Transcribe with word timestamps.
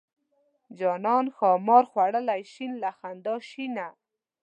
جانان 0.79 1.25
ښامار 1.37 1.83
خوړلی 1.91 2.41
شین 2.51 2.71
له 2.83 2.89
خندا 2.97 3.35
شینه. 3.49 3.87